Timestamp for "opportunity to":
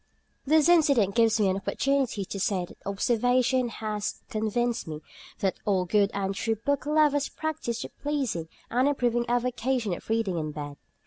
1.57-2.39